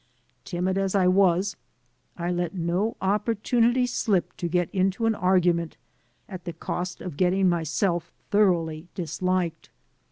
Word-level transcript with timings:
Timid 0.45 0.79
as 0.79 0.95
I 0.95 1.05
was, 1.05 1.55
I 2.17 2.31
let 2.31 2.55
no 2.55 2.97
opportunity 3.03 3.85
slip 3.85 4.35
to 4.37 4.47
get 4.47 4.67
into 4.73 5.05
an 5.05 5.13
argument 5.13 5.77
at 6.27 6.43
the 6.45 6.53
cost 6.53 7.01
of 7.01 7.17
getting 7.17 7.47
myself 7.47 8.11
thoroughly 8.31 8.87
disliked. 8.95 9.69